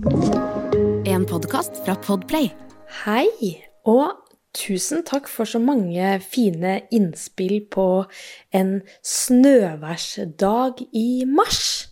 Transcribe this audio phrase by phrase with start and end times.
[0.00, 2.46] En podkast fra Podplay.
[3.04, 3.26] Hei,
[3.84, 4.14] og
[4.56, 7.84] tusen takk for så mange fine innspill på
[8.56, 8.70] en
[9.04, 11.90] snøværsdag i mars.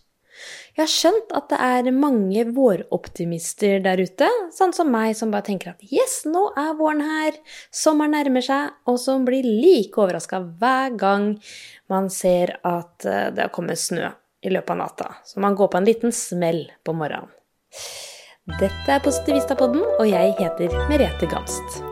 [0.72, 5.50] Jeg har skjønt at det er mange våroptimister der ute, sånn som meg, som bare
[5.50, 7.36] tenker at yes, nå er våren her,
[7.68, 11.34] sommeren nærmer seg, og som blir like overraska hver gang
[11.92, 15.10] man ser at eh, det har kommet snø i løpet av natta.
[15.28, 17.34] Så man går på en liten smell på morgenen.
[18.58, 21.82] Dette er Positivistapodden, og jeg heter Merete Gamst.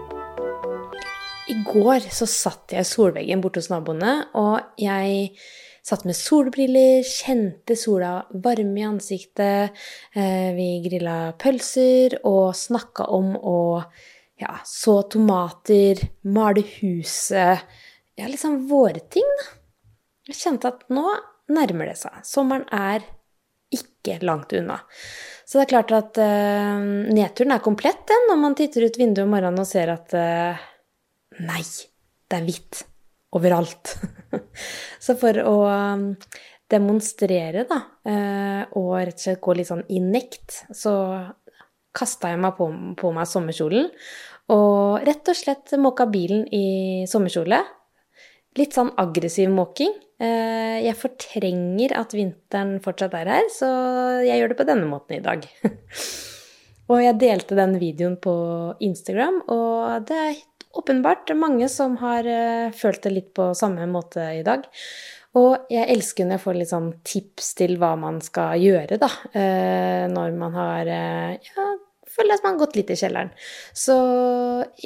[1.53, 5.37] I går så satt jeg i solveggen borte hos naboene, og jeg
[5.87, 9.77] satt med solbriller, kjente sola varme i ansiktet.
[10.17, 13.61] Eh, vi grilla pølser og snakka om å
[14.41, 17.63] ja, så tomater, male huset
[18.17, 19.53] Ja, liksom våre ting, da.
[20.27, 21.05] Jeg kjente at nå
[21.53, 22.17] nærmer det seg.
[22.27, 23.05] Sommeren er
[24.07, 24.81] ikke langt unna.
[25.47, 26.81] Så det er klart at uh,
[27.13, 30.67] nedturen er komplett den, når man titter ut vinduet om morgenen og ser at uh,
[31.37, 31.63] Nei,
[32.31, 32.79] det er hvitt
[33.37, 33.93] overalt.
[35.05, 36.07] så for å um,
[36.73, 40.95] demonstrere, da, uh, og rett og slett gå litt sånn i nekt, så
[41.97, 43.91] kasta jeg meg på, på meg sommerkjolen
[44.53, 47.59] og rett og slett måka bilen i sommerkjole.
[48.57, 49.93] Litt sånn aggressiv måking.
[50.17, 53.69] Eh, jeg fortrenger at vinteren fortsatt er her, så
[54.25, 55.45] jeg gjør det på denne måten i dag.
[56.91, 58.37] og jeg delte den videoen på
[58.87, 60.41] Instagram, og det er
[60.77, 64.65] åpenbart mange som har eh, følt det litt på samme måte i dag.
[65.37, 69.11] Og jeg elsker når jeg får litt sånn tips til hva man skal gjøre, da,
[69.37, 71.67] eh, når man har ja,
[72.17, 73.31] føler at man gått litt i kjelleren.
[73.77, 73.97] Så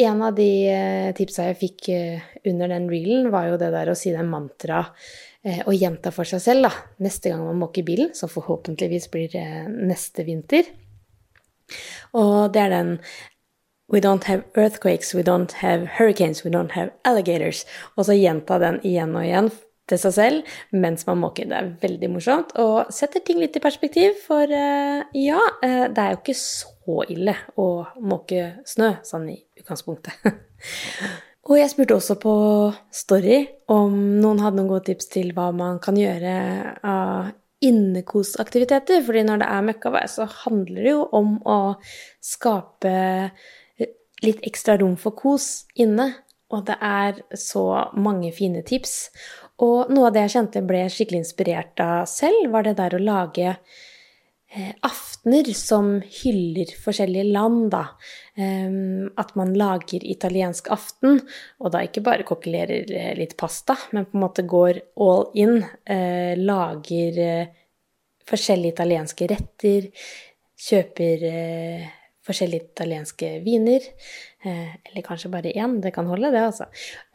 [0.05, 3.93] en av de eh, tipsa jeg fikk eh, under den reelen, var jo det der
[3.93, 4.83] å si den mantra
[5.47, 6.75] eh, og gjenta for seg selv da,
[7.07, 9.37] neste gang man måker bilen, som forhåpentligvis blir
[9.71, 10.69] neste vinter.
[12.19, 12.97] Og det er den
[13.91, 17.65] We don't have earthquakes, we don't have hurricanes, we don't have alligators.
[17.97, 19.51] Og så gjenta den igjen og igjen
[19.91, 21.49] til seg selv mens man måker.
[21.51, 26.21] Det er veldig morsomt og setter ting litt i perspektiv, for ja, det er jo
[26.21, 27.69] ikke så ille å
[28.03, 30.31] måke snø, sånn i utgangspunktet.
[31.49, 32.35] og jeg spurte også på
[32.95, 33.43] Story
[33.73, 36.39] om noen hadde noen gode tips til hva man kan gjøre
[36.81, 37.31] av
[37.61, 39.03] innekosaktiviteter.
[39.05, 41.61] fordi når det er møkkavær, så handler det jo om å
[42.25, 43.31] skape
[44.25, 46.13] litt ekstra rom for kos inne.
[46.51, 47.65] Og det er så
[47.95, 49.11] mange fine tips.
[49.61, 53.03] Og noe av det jeg kjente ble skikkelig inspirert av selv, var det der å
[53.03, 53.57] lage
[54.53, 57.85] Eh, aftener som hyller forskjellige land, da.
[59.21, 61.21] At man lager italiensk aften,
[61.61, 65.61] og da ikke bare kokkelerer eh, litt pasta, men på en måte går all in.
[65.87, 67.21] Eh, lager
[68.27, 69.87] forskjellige italienske retter,
[70.67, 71.25] kjøper
[72.27, 73.85] forskjellige italienske viner.
[74.45, 76.67] Eller kanskje bare én, det kan holde, det, altså.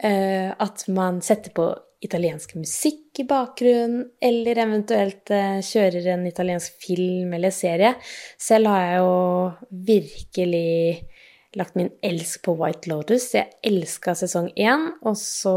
[0.02, 1.70] At man setter på
[2.04, 7.94] italiensk musikk i bakgrunnen, eller eventuelt eh, kjører en italiensk film eller serie.
[8.40, 9.14] Selv har jeg jo
[9.88, 10.70] virkelig
[11.56, 13.30] lagt min elsk på White Lotus.
[13.34, 15.56] Jeg elska sesong én, og så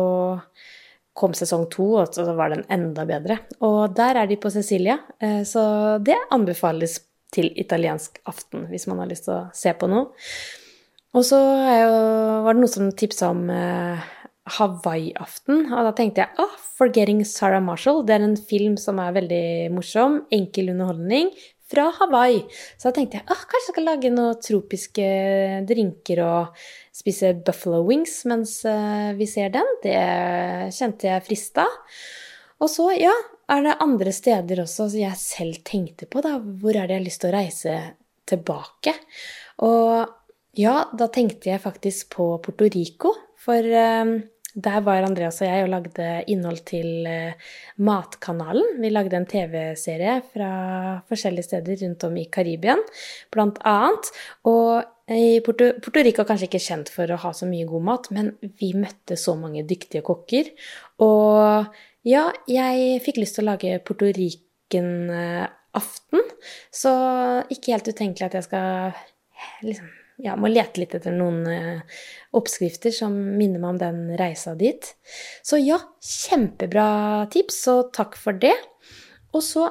[1.20, 3.42] kom sesong to, og så var den enda bedre.
[3.66, 5.64] Og der er de på Cecilia, eh, så
[6.00, 7.02] det anbefales
[7.34, 10.10] til italiensk aften hvis man har lyst til å se på noe.
[11.18, 14.10] Og så var det noen som tipsa om eh,
[14.58, 15.64] Hawaii-aften.
[15.70, 18.04] Og da tenkte jeg ah, 'Forgetting Sarah Marshall'.
[18.06, 20.24] Det er en film som er veldig morsom.
[20.32, 21.32] Enkel underholdning
[21.70, 22.44] fra Hawaii.
[22.78, 25.10] Så da tenkte jeg ah, kanskje jeg skal lage noen tropiske
[25.70, 26.62] drinker og
[26.96, 29.76] spise buffalo wings mens eh, vi ser den.
[29.84, 29.98] Det
[30.76, 31.68] kjente jeg frista.
[32.60, 33.14] Og så, ja,
[33.50, 36.38] er det andre steder også som jeg selv tenkte på, da.
[36.40, 37.78] Hvor er det jeg har lyst til å reise
[38.30, 38.96] tilbake?
[39.66, 43.14] Og ja, da tenkte jeg faktisk på Puerto Rico.
[43.40, 44.20] For um,
[44.60, 47.50] der var Andreas og jeg og lagde innhold til uh,
[47.86, 48.80] Matkanalen.
[48.82, 50.52] Vi lagde en TV-serie fra
[51.10, 52.78] forskjellige steder rundt om i Karibia,
[53.34, 54.10] blant annet.
[54.50, 54.96] Og
[55.46, 58.34] Porto, Porto Rico er kanskje ikke kjent for å ha så mye god mat, men
[58.62, 60.52] vi møtte så mange dyktige kokker.
[61.02, 61.72] Og
[62.08, 66.22] ja, jeg fikk lyst til å lage Porto Rican-aften,
[66.72, 66.92] så
[67.52, 68.94] ikke helt utenkelig at jeg skal
[69.66, 72.00] liksom ja, må lete litt etter noen eh,
[72.36, 74.90] oppskrifter som minner meg om den reisa dit.
[75.46, 78.56] Så ja, kjempebra tips, og takk for det.
[79.32, 79.70] Og så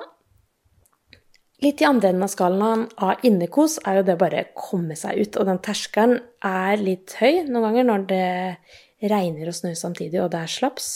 [1.65, 5.21] litt i andre enden av skalaen av innekos er jo det bare å komme seg
[5.21, 5.37] ut.
[5.37, 10.33] Og den terskelen er litt høy noen ganger når det regner og snør samtidig, og
[10.33, 10.91] det er slaps.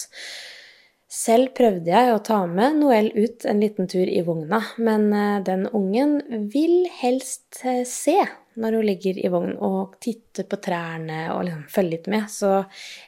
[1.12, 5.42] Selv prøvde jeg å ta med Noel ut en liten tur i vogna, men eh,
[5.44, 6.14] den ungen
[6.52, 8.16] vil helst eh, se
[8.56, 12.62] når hun ligger i vogn og titter på trærne og liksom følger litt med, så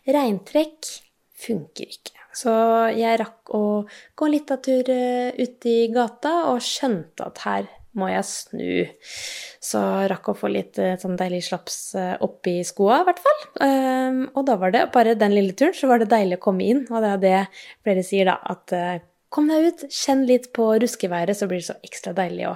[0.04, 0.90] regntrekk
[1.46, 2.28] funker ikke.
[2.34, 2.52] Så
[2.92, 5.00] jeg rakk å gå en liten tur ute
[5.40, 8.68] ut i gata og skjønte at her må jeg snu.
[9.64, 9.80] Så
[10.10, 13.40] rakk å få litt eh, sånn deilig slaps eh, oppi skoa, i hvert fall.
[13.64, 16.66] Um, og da var det bare den lille turen, så var det deilig å komme
[16.66, 16.84] inn.
[16.90, 17.40] Og det er det
[17.86, 19.04] flere sier, da, at
[19.34, 22.54] kom deg ut, kjenn litt på ruskeværet, så blir det så ekstra deilig å,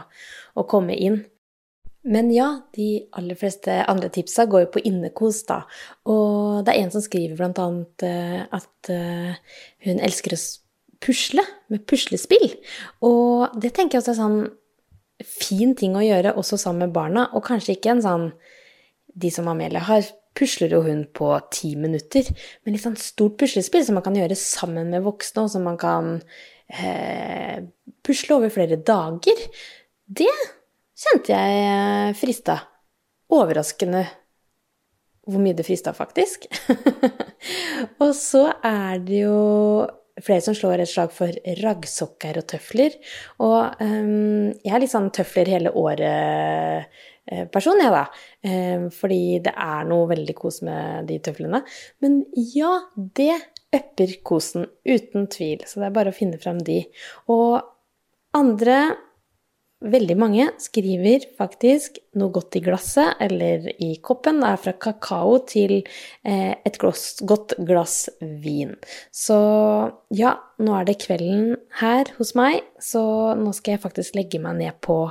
[0.60, 1.22] å komme inn.
[2.08, 2.46] Men ja,
[2.76, 5.62] de aller fleste andre tipsa går jo på innekos, da.
[6.08, 10.40] Og det er en som skriver blant annet uh, at uh, hun elsker å
[11.04, 12.54] pusle med puslespill.
[13.06, 14.40] Og det tenker jeg også er sånn
[15.24, 18.30] fin ting å gjøre også sammen med barna, og kanskje ikke en sånn
[19.18, 20.04] De som Amelia har,
[20.38, 22.28] pusler jo hun på ti minutter,
[22.62, 25.78] men litt sånn stort puslespill som man kan gjøre sammen med voksne, og som man
[25.80, 26.12] kan
[26.70, 27.64] eh,
[28.06, 29.42] pusle over flere dager.
[30.06, 30.30] Det
[30.98, 32.60] kjente jeg eh, frista.
[33.34, 34.04] Overraskende
[35.28, 36.46] hvor mye det frista, faktisk.
[38.02, 39.40] og så er det jo
[40.24, 41.30] flere som slår et slag for
[41.62, 42.92] raggsokker og tøfler.
[43.44, 48.04] Og um, jeg er litt sånn tøfler hele året-person, eh, jeg, da.
[48.48, 51.60] Um, fordi det er noe veldig kos med de tøflene.
[52.04, 52.12] Men
[52.54, 53.36] ja, det
[53.74, 55.58] upper kosen, uten tvil.
[55.68, 56.78] Så det er bare å finne fram de.
[57.32, 57.52] Og
[58.36, 58.76] andre
[59.78, 64.40] Veldig mange skriver faktisk noe godt i glasset eller i koppen.
[64.42, 68.74] Det er fra kakao til eh, et godt glass vin.
[69.14, 69.38] Så
[70.18, 74.58] ja, nå er det kvelden her hos meg, så nå skal jeg faktisk legge meg
[74.64, 75.04] ned på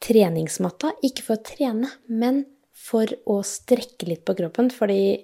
[0.00, 0.94] treningsmatta.
[1.04, 5.20] Ikke for å trene, men for å strekke litt på kroppen, fordi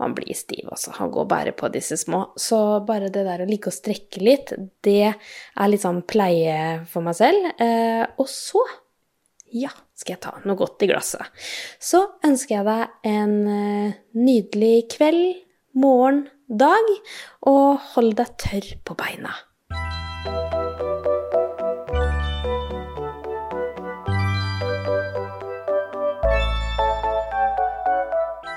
[0.00, 2.24] man blir stiv også Han går bare på disse små.
[2.40, 4.52] Så bare det der å like å strekke litt,
[4.84, 7.50] det er litt sånn pleie for meg selv.
[7.62, 8.62] Eh, og så,
[9.54, 11.46] ja, skal jeg ta noe godt i glasset.
[11.78, 15.42] Så ønsker jeg deg en eh, nydelig kveld,
[15.78, 16.90] morgen, dag,
[17.50, 19.32] og hold deg tørr på beina.